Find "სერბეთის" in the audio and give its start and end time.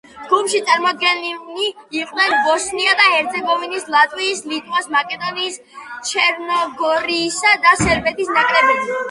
7.85-8.35